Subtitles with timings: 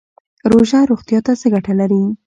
[0.51, 2.03] روژه روغتیا ته څه ګټه لري؟